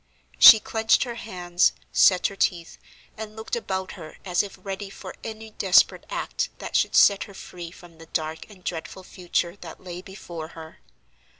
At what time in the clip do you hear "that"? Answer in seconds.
6.57-6.75, 9.57-9.79